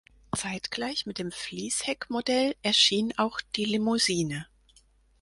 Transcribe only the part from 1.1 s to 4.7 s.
dem Fließheck-Modell erschien auch die Limousine.